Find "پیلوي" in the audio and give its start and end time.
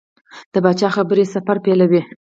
1.65-2.01